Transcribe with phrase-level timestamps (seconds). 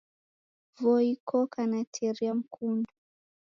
[0.79, 2.91] Voi koka na teri ya mkundu.